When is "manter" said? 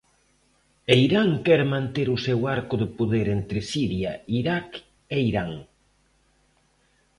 1.75-2.07